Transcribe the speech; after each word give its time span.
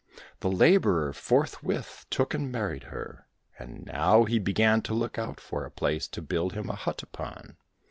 The 0.39 0.49
labourer 0.49 1.13
forthwith 1.13 2.07
took 2.09 2.33
and 2.33 2.51
married 2.51 2.85
her; 2.85 3.27
and 3.59 3.85
now 3.85 4.23
he 4.23 4.39
began 4.39 4.81
to 4.81 4.95
look 4.95 5.19
out 5.19 5.39
for 5.39 5.63
a 5.63 5.69
place 5.69 6.07
to 6.07 6.23
build 6.23 6.53
him 6.53 6.71
a 6.71 6.75
hut 6.75 7.03
upon. 7.03 7.57